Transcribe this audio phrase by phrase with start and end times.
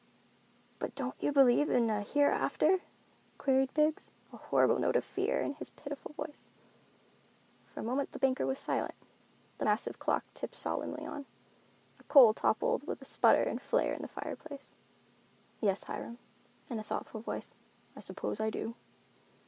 [0.79, 2.81] "But don't you believe in a hereafter?"
[3.37, 6.47] queried Biggs, a horrible note of fear in his pitiful voice.
[7.67, 8.95] For a moment the banker was silent;
[9.59, 11.27] the massive clock ticked solemnly on.
[11.99, 14.73] A coal toppled with a sputter and flare in the fireplace.
[15.59, 16.17] "Yes, Hiram,"
[16.67, 17.53] in a thoughtful voice,
[17.95, 18.73] "I suppose I do."